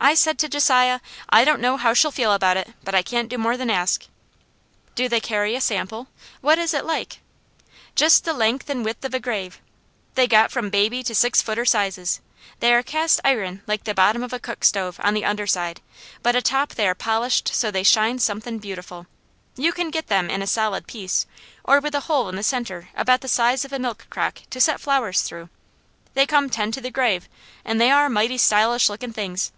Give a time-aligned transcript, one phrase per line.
[0.00, 3.28] "I said to Josiah, 'I don't know how she'll feel about it, but I can't
[3.28, 4.06] do more than ask.'"
[4.94, 6.06] "Do they carry a sample?
[6.40, 7.18] What is it like?"
[7.96, 9.60] "Jest the len'th an' width of a grave.
[10.14, 12.20] They got from baby to six footer sizes.
[12.60, 15.80] They are cast iron like the bottom of a cook stove on the under side,
[16.22, 19.08] but atop they are polished so they shine somethin' beautiful.
[19.56, 21.26] You can get them in a solid piece,
[21.64, 24.60] or with a hole in the centre about the size of a milk crock to
[24.60, 25.48] set flowers through.
[26.14, 27.28] They come ten to the grave,
[27.64, 29.50] an' they are mighty stylish lookin' things.